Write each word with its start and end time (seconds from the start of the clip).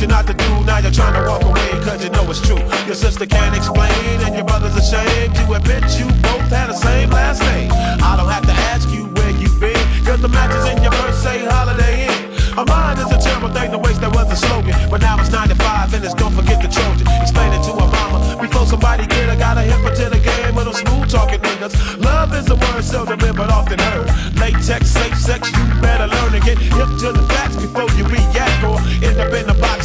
Told 0.00 0.10
you 0.10 0.16
not 0.16 0.26
to 0.26 0.34
do. 0.34 0.64
Now 0.64 0.78
you're 0.78 0.92
trying 0.92 1.14
to 1.14 1.28
walk 1.28 1.42
away 1.42 1.70
cause 1.84 2.02
you 2.02 2.10
know 2.10 2.24
it's 2.30 2.40
true. 2.40 2.60
Your 2.86 2.94
sister 2.94 3.26
can't 3.26 3.56
explain 3.56 4.20
and 4.24 4.34
your 4.34 4.44
brother's 4.44 4.76
ashamed 4.76 5.34
to 5.36 5.52
admit 5.52 5.84
you 5.98 6.06
both 6.24 6.48
had 6.48 6.68
the 6.68 6.74
same 6.74 7.10
last 7.10 7.42
name. 7.42 7.70
I 7.72 8.16
don't 8.16 8.28
have 8.28 8.46
to 8.46 8.56
ask 8.72 8.88
you 8.90 9.06
where 9.16 9.30
you've 9.30 9.60
been 9.60 9.76
cause 10.04 10.20
the 10.20 10.28
matches 10.28 10.64
in 10.70 10.82
your 10.82 10.92
purse 10.92 11.22
say 11.22 11.44
holiday 11.44 12.06
inn. 12.06 12.30
A 12.56 12.64
mind 12.64 12.98
is 12.98 13.10
a 13.12 13.18
terrible 13.18 13.48
thing 13.48 13.70
to 13.70 13.78
waste, 13.78 14.00
that 14.00 14.12
was 14.14 14.30
a 14.32 14.36
slogan. 14.36 14.74
But 14.90 15.00
now 15.00 15.20
it's 15.20 15.30
95 15.30 15.94
and 15.94 16.04
it's 16.04 16.14
don't 16.14 16.32
forget 16.32 16.62
the 16.62 16.68
Trojan. 16.68 17.06
Explain 17.20 17.52
it 17.52 17.62
to 17.64 17.72
a 17.72 17.86
mama 17.86 18.40
before 18.40 18.66
somebody 18.66 19.06
get 19.06 19.28
her. 19.28 19.36
Gotta 19.36 19.62
hip 19.62 19.80
her 19.84 19.94
to 19.94 20.06
the 20.10 20.20
game 20.20 20.54
with 20.54 20.64
them 20.64 20.74
smooth 20.74 21.08
talking 21.10 21.40
niggas. 21.40 21.74
Love 22.02 22.34
is 22.34 22.48
a 22.48 22.56
word 22.56 22.84
seldom 22.84 23.18
but 23.18 23.50
often 23.52 23.78
heard. 23.78 24.08
Latex, 24.40 24.90
safe 24.90 25.16
sex, 25.16 25.50
you 25.52 25.64
better 25.80 26.06
learn 26.06 26.32
to 26.32 26.40
get 26.40 26.58
hip 26.58 26.90
to 27.04 27.12
the 27.12 27.24
facts 27.28 27.49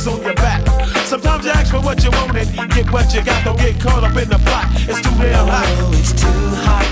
on 0.08 0.22
your 0.22 0.36
back. 0.36 0.62
Sometimes 1.06 1.46
you 1.46 1.52
ask 1.52 1.72
for 1.72 1.82
what 1.82 2.04
you 2.04 2.12
want 2.12 2.38
and 2.38 2.72
get 2.72 2.92
what 2.92 3.14
you 3.14 3.24
got. 3.24 3.44
Don't 3.44 3.58
get 3.58 3.80
caught 3.80 4.04
up 4.04 4.16
in 4.16 4.30
the 4.30 4.38
plot. 4.38 4.68
It's 4.88 5.02
too 5.02 5.16
damn 5.18 5.48
hot. 5.48 5.66
Oh, 5.80 5.92
it's 5.94 6.14
too 6.14 6.28
hot, 6.66 6.86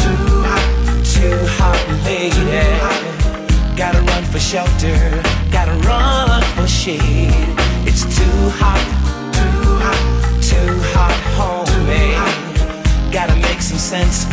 too 0.00 0.42
hot, 0.48 0.64
too 1.04 1.38
hot, 1.58 1.80
lady. 2.04 3.76
Gotta 3.76 4.00
run 4.02 4.24
for 4.24 4.38
shelter, 4.38 4.96
gotta 5.50 5.76
run 5.88 6.42
for 6.54 6.66
shade. 6.66 7.32
It's 7.86 8.02
too 8.16 8.38
hot, 8.60 8.80
too 9.34 9.64
hot, 9.84 10.00
too 10.40 10.80
hot, 10.94 11.18
homie. 11.36 13.12
Gotta 13.12 13.36
make 13.36 13.60
some 13.60 13.78
sense 13.78 14.26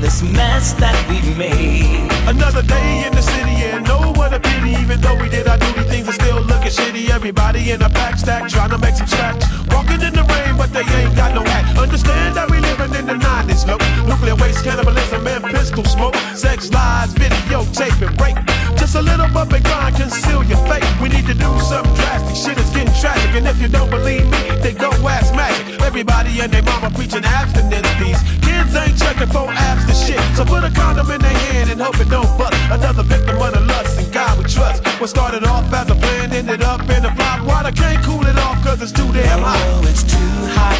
this 0.00 0.22
mess 0.22 0.72
that 0.74 0.96
we've 1.08 1.36
made. 1.36 2.08
Another 2.26 2.62
day 2.62 3.04
in 3.06 3.12
the 3.12 3.22
city 3.22 3.56
and 3.68 3.84
no 3.86 4.12
what 4.16 4.32
a 4.32 4.40
pity. 4.40 4.70
Even 4.80 5.00
though 5.00 5.16
we 5.16 5.28
did 5.28 5.46
our 5.46 5.58
duty, 5.58 5.82
things 5.84 6.08
are 6.08 6.12
still 6.12 6.40
looking 6.40 6.72
shitty. 6.72 7.10
Everybody 7.10 7.70
in 7.70 7.82
a 7.82 7.88
pack 7.90 8.16
stack 8.16 8.48
trying 8.48 8.70
to 8.70 8.78
make 8.78 8.94
some 8.94 9.06
stacks. 9.06 9.44
Walking 9.68 10.00
in 10.00 10.14
the 10.14 10.24
rain, 10.24 10.56
but 10.56 10.72
they 10.72 10.84
ain't 10.98 11.14
got 11.16 11.34
no 11.34 11.42
hat. 11.42 11.76
Understand 11.76 12.36
that 12.36 12.50
we 12.50 12.58
living 12.60 12.94
in 12.94 13.06
the 13.06 13.14
90s, 13.14 13.66
look. 13.66 13.80
Nuclear 14.08 14.36
waste, 14.36 14.64
cannibalism, 14.64 15.26
and 15.26 15.44
pistol 15.44 15.84
smoke. 15.84 16.14
Sex, 16.34 16.72
lies, 16.72 17.12
videotape, 17.14 18.00
and 18.06 18.20
rape. 18.20 18.59
Just 18.90 19.06
a 19.06 19.06
little 19.06 19.28
bump 19.28 19.52
and 19.52 19.62
grind, 19.62 19.94
conceal 19.94 20.42
your 20.42 20.58
fate. 20.66 20.82
We 21.00 21.08
need 21.10 21.24
to 21.30 21.34
do 21.34 21.46
something 21.62 21.94
drastic. 21.94 22.34
Shit 22.34 22.58
is 22.58 22.68
getting 22.74 22.92
tragic. 22.98 23.38
And 23.38 23.46
if 23.46 23.62
you 23.62 23.68
don't 23.68 23.88
believe 23.88 24.26
me, 24.26 24.50
then 24.66 24.74
go 24.74 24.90
ask 25.06 25.32
Magic. 25.32 25.80
Everybody 25.80 26.40
and 26.40 26.50
their 26.50 26.64
mama 26.64 26.90
preaching 26.90 27.22
abstinence. 27.22 27.86
These 28.02 28.18
kids 28.42 28.74
ain't 28.74 28.98
checking 28.98 29.30
for 29.30 29.46
abs 29.46 29.86
to 29.86 29.94
shit. 29.94 30.18
So 30.34 30.44
put 30.44 30.64
a 30.64 30.74
condom 30.74 31.08
in 31.08 31.20
their 31.20 31.38
hand 31.38 31.70
and 31.70 31.80
hope 31.80 32.00
it 32.00 32.10
don't 32.10 32.26
bust. 32.36 32.58
Another 32.66 33.04
victim 33.04 33.40
of 33.40 33.54
the 33.54 33.60
lust 33.60 33.96
and 34.00 34.12
God 34.12 34.36
we 34.38 34.44
trust. 34.50 34.82
What 34.98 35.08
started 35.08 35.44
off 35.44 35.72
as 35.72 35.88
a 35.88 35.94
plan 35.94 36.32
ended 36.32 36.64
up 36.64 36.82
in 36.90 37.04
a 37.04 37.14
plot. 37.14 37.46
Water 37.46 37.70
can't 37.70 38.02
cool 38.02 38.26
it 38.26 38.38
off 38.38 38.58
cause 38.64 38.82
it's 38.82 38.90
too 38.90 39.06
damn 39.12 39.38
hot. 39.38 39.54
Oh, 39.70 39.86
it's 39.86 40.02
too 40.02 40.34
hot, 40.58 40.78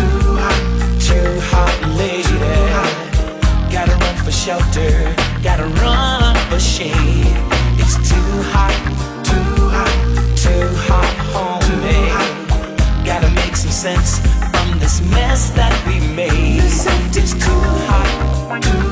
too 0.00 0.40
hot, 0.40 0.60
too 1.04 1.28
hot, 1.52 1.76
lady. 2.00 2.32
Gotta 3.70 3.92
run 3.92 4.16
for 4.24 4.32
shelter, 4.32 5.14
gotta 5.42 5.66
run 5.84 6.21
for. 6.62 6.92
It's 7.76 7.96
too 8.08 8.30
hot, 8.54 8.74
too 9.24 9.68
hot, 9.74 9.94
too 10.36 10.68
hot, 10.86 11.14
homie. 11.32 13.04
Gotta 13.04 13.30
make 13.30 13.56
some 13.56 13.72
sense 13.72 14.20
from 14.52 14.78
this 14.78 15.00
mess 15.10 15.50
that 15.50 15.74
we 15.86 15.98
made. 16.14 16.62
It's 17.14 17.34
too 17.34 17.62
hot, 17.88 18.62
too 18.62 18.91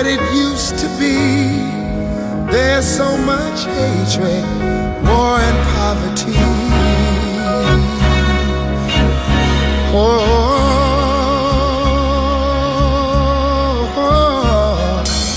What 0.00 0.06
it 0.06 0.20
used 0.32 0.78
to 0.78 0.88
be. 0.98 1.79
There's 2.50 2.84
so 2.84 3.16
much 3.16 3.64
hatred, 3.64 4.44
war, 5.06 5.38
and 5.38 5.58
poverty. 5.70 6.34
Oh, 9.92 10.30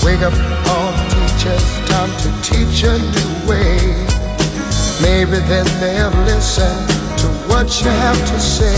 wake 0.04 0.22
up, 0.22 0.34
all 0.70 0.92
teachers, 1.08 1.64
time 1.88 2.10
to 2.22 2.30
teach 2.42 2.82
a 2.82 2.98
new 2.98 3.32
way. 3.48 3.78
Maybe 5.00 5.38
then 5.46 5.66
they'll 5.78 6.10
listen 6.24 6.74
to 7.18 7.26
what 7.48 7.80
you 7.80 7.90
have 7.90 8.18
to 8.18 8.40
say. 8.40 8.74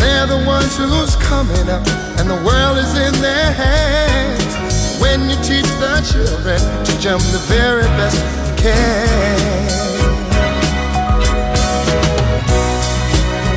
They're 0.00 0.26
the 0.26 0.44
ones 0.46 0.76
who's 0.78 1.16
coming 1.16 1.68
up, 1.68 1.86
and 2.18 2.30
the 2.30 2.40
world 2.44 2.78
is 2.78 2.94
in 2.96 3.20
their 3.20 3.52
hands. 3.52 4.61
When 5.02 5.28
you 5.28 5.34
teach 5.42 5.66
the 5.82 5.98
children, 6.06 6.60
teach 6.84 7.02
them 7.02 7.18
the 7.34 7.42
very 7.50 7.88
best 7.98 8.22
you 8.46 8.54
can. 8.62 9.82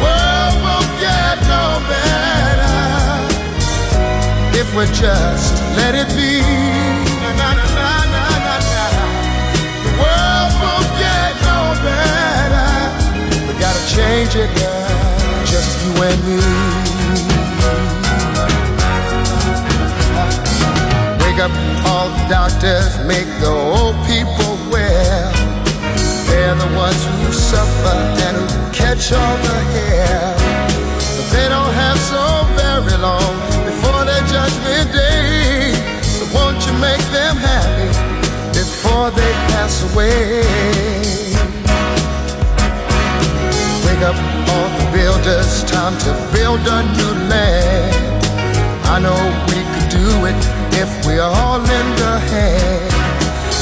world 0.01 0.55
won't 0.65 0.91
get 1.05 1.37
no 1.53 1.65
better 1.85 2.77
if 4.59 4.67
we 4.75 4.85
just 4.87 5.53
let 5.77 5.93
it 5.93 6.09
be. 6.17 6.41
Na, 7.21 7.31
na, 7.37 7.53
na. 7.53 7.95
The 9.85 9.91
world 10.01 10.53
won't 10.63 10.89
get 10.97 11.33
no 11.45 11.59
better. 11.85 12.69
We 13.45 13.53
gotta 13.61 13.83
change 13.95 14.33
it, 14.35 14.49
girl. 14.57 15.45
Just 15.45 15.69
you 15.85 16.03
and 16.09 16.19
me. 16.27 16.84
Wake 21.35 21.51
up, 21.51 21.85
all 21.87 22.07
the 22.07 22.27
doctors, 22.29 22.95
make 23.03 23.27
the 23.43 23.51
old 23.51 23.95
people 24.07 24.55
well. 24.71 25.31
They're 26.27 26.55
the 26.55 26.71
ones 26.77 27.03
who 27.03 27.33
suffer 27.33 27.97
and 28.23 28.37
who 28.37 28.71
catch 28.71 29.11
all 29.11 29.35
the 29.43 29.59
hair. 29.75 30.31
But 30.95 31.27
they 31.35 31.49
don't 31.49 31.73
have 31.75 31.99
so 31.99 32.23
very 32.55 32.95
long 33.03 33.35
before 33.67 34.05
their 34.05 34.23
judgment 34.31 34.93
day. 34.93 35.73
So 36.03 36.23
won't 36.33 36.65
you 36.65 36.71
make 36.79 37.03
them 37.11 37.35
happy 37.35 37.91
before 38.55 39.11
they 39.11 39.31
pass 39.51 39.83
away? 39.91 40.39
Wake 43.83 44.03
up 44.07 44.15
all 44.55 44.69
the 44.79 44.87
builders, 44.95 45.65
time 45.65 45.97
to 45.99 46.11
build 46.31 46.61
a 46.63 46.79
new 46.95 47.27
land. 47.27 48.23
I 48.87 48.99
know 48.99 49.19
we 49.51 49.59
could 49.75 49.89
do 49.91 50.25
it 50.31 50.54
if 50.77 51.05
we 51.05 51.19
all 51.19 51.59
lend 51.59 51.99
a 51.99 52.19
hand. 52.31 52.91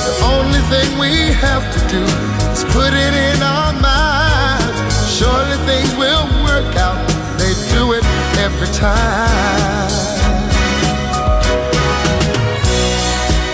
The 0.07 0.15
only 0.33 0.61
thing 0.71 0.87
we 0.97 1.31
have 1.45 1.63
to 1.75 1.79
do 1.95 2.03
is 2.51 2.63
put 2.73 2.91
it 2.93 3.13
in 3.29 3.39
our 3.41 3.73
minds. 3.73 4.95
Surely 5.17 5.57
things 5.69 5.93
will 5.95 6.25
work 6.43 6.75
out. 6.75 6.99
They 7.37 7.53
do 7.75 7.93
it 7.93 8.05
every 8.45 8.71
time. 8.73 9.91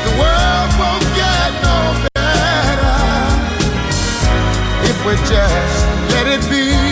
The 0.06 0.14
world 0.22 0.72
won't 0.80 1.08
get 1.22 1.50
no 1.70 1.80
better 2.16 3.00
if 4.90 4.98
we 5.06 5.14
just 5.28 5.80
let 6.14 6.28
it 6.28 6.44
be. 6.50 6.89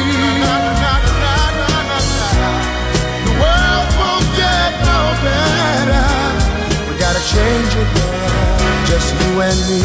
Change 7.34 7.76
yeah. 7.76 8.86
Just 8.88 9.14
you 9.20 9.42
and 9.42 9.60
me. 9.68 9.80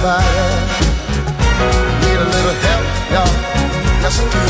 Everybody. 0.00 0.80
Need 2.00 2.16
a 2.16 2.28
little 2.34 2.56
help, 2.64 2.84
y'all. 3.12 3.34
Yes, 4.02 4.16
I 4.18 4.24
do. 4.32 4.42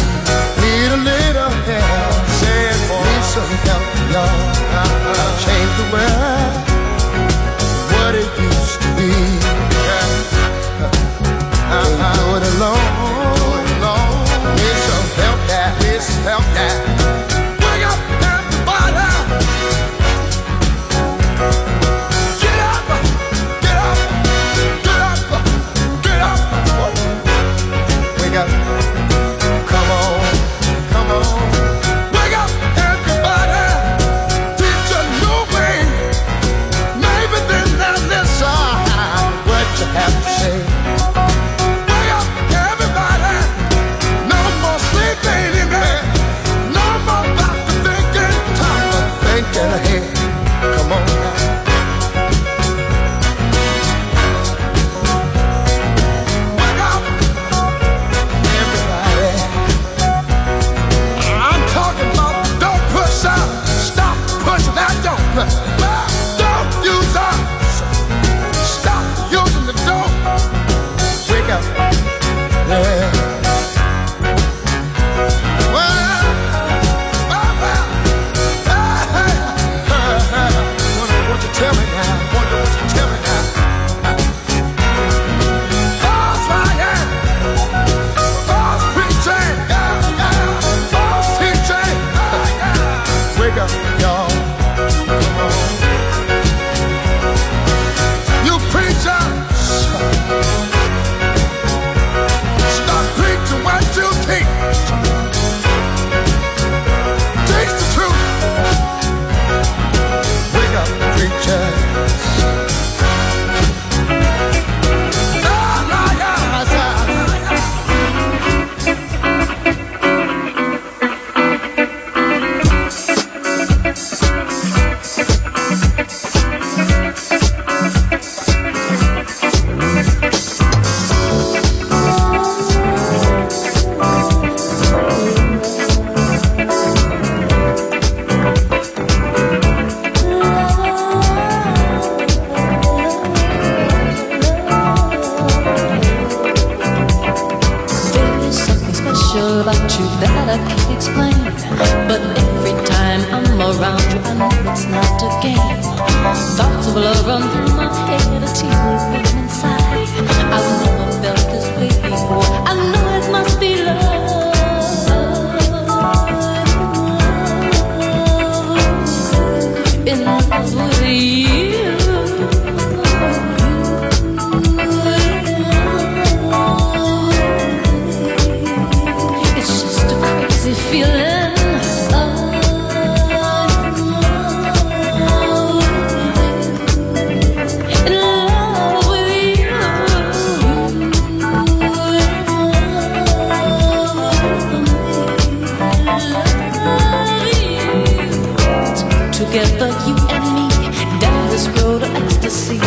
Need 0.63 0.91
a 0.93 1.01
little 1.11 1.51
help. 1.67 2.27
Say 2.39 2.59
it 2.71 2.79
for 2.87 3.03
Need 3.05 3.25
some 3.25 3.53
help, 3.67 3.83
y'all. 4.13 4.39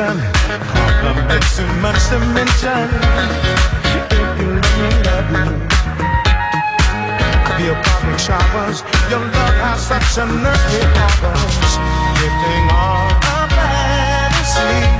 mention. 0.00 0.32
Compliment 0.72 1.44
too 1.56 1.66
much 1.80 2.00
to 2.08 2.18
mention. 2.32 2.88
If 4.10 4.40
you 4.40 4.48
let 4.56 4.72
me 4.80 4.88
love 5.04 5.28
you, 5.36 5.46
I 7.44 7.50
feel 7.58 7.76
cosmic 7.84 8.18
showers. 8.18 8.82
Your 9.10 9.20
love 9.20 9.56
has 9.60 9.80
such 9.86 10.18
a 10.18 10.26
nurturing 10.26 10.96
hours, 10.96 11.72
lifting 12.20 12.66
all 12.70 13.08
the 13.20 13.36
fantasies. 13.54 14.99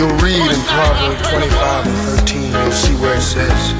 you'll 0.00 0.16
read 0.24 0.40
in 0.40 0.60
Proverbs 0.64 1.28
25 1.28 1.86
and 1.86 1.96
13, 2.24 2.52
you'll 2.52 2.72
see 2.72 2.94
where 3.04 3.16
it 3.16 3.20
says, 3.20 3.74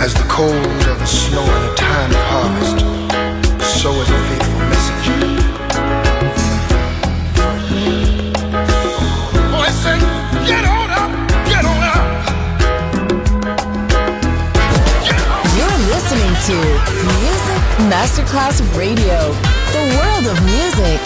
As 0.00 0.14
the 0.14 0.24
cold 0.30 0.56
of 0.88 0.98
the 0.98 1.04
snow 1.04 1.44
in 1.44 1.62
the 1.68 1.74
time 1.76 2.10
of 2.10 2.24
harvest, 2.32 2.80
so 3.60 3.92
is 4.00 4.08
a 4.08 4.18
faithful 4.28 4.60
messenger. 4.72 5.20
Boy, 9.52 9.68
say, 9.84 10.00
get 10.48 10.64
on 10.64 10.88
up, 11.02 11.12
get 11.52 11.64
on 11.68 11.82
up. 11.84 12.00
You're 15.52 15.80
listening 15.92 16.32
to 16.48 16.56
Music 17.20 17.60
Masterclass 17.92 18.64
Radio, 18.74 19.36
the 19.76 19.84
world 20.00 20.24
of 20.32 20.36
music. 20.46 21.05